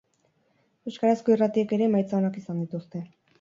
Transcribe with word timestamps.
Euskarazko 0.91 1.33
irratiek 1.35 1.75
ere 1.79 1.87
emaitza 1.89 2.19
onak 2.21 2.41
izan 2.43 2.65
dituzte. 2.65 3.05